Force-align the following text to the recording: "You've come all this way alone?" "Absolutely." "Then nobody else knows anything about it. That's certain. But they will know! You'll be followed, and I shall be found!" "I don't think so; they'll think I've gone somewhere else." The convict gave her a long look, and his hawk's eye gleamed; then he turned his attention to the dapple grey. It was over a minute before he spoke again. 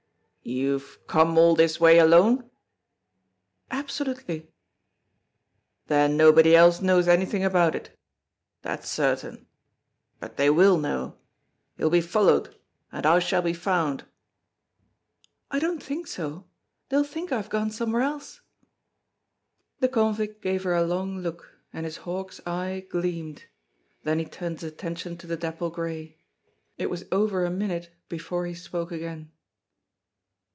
"You've 0.43 0.97
come 1.05 1.37
all 1.37 1.53
this 1.53 1.79
way 1.79 1.99
alone?" 1.99 2.49
"Absolutely." 3.69 4.51
"Then 5.85 6.17
nobody 6.17 6.55
else 6.55 6.81
knows 6.81 7.07
anything 7.07 7.43
about 7.43 7.75
it. 7.75 7.95
That's 8.63 8.89
certain. 8.89 9.45
But 10.19 10.37
they 10.37 10.49
will 10.49 10.79
know! 10.79 11.15
You'll 11.77 11.91
be 11.91 12.01
followed, 12.01 12.55
and 12.91 13.05
I 13.05 13.19
shall 13.19 13.43
be 13.43 13.53
found!" 13.53 14.03
"I 15.51 15.59
don't 15.59 15.81
think 15.81 16.07
so; 16.07 16.45
they'll 16.89 17.03
think 17.03 17.31
I've 17.31 17.49
gone 17.51 17.69
somewhere 17.69 18.01
else." 18.01 18.41
The 19.79 19.89
convict 19.89 20.41
gave 20.41 20.63
her 20.63 20.73
a 20.73 20.83
long 20.83 21.19
look, 21.19 21.53
and 21.71 21.85
his 21.85 21.97
hawk's 21.97 22.41
eye 22.47 22.87
gleamed; 22.89 23.45
then 24.03 24.17
he 24.17 24.25
turned 24.25 24.61
his 24.61 24.71
attention 24.73 25.17
to 25.19 25.27
the 25.27 25.37
dapple 25.37 25.69
grey. 25.69 26.17
It 26.79 26.89
was 26.89 27.05
over 27.11 27.45
a 27.45 27.51
minute 27.51 27.91
before 28.09 28.47
he 28.47 28.55
spoke 28.55 28.91
again. 28.91 29.29